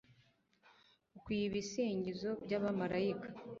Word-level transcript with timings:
ukwiye 1.17 1.43
ibisingizo 1.47 2.29
by'abamalayika 2.43 3.27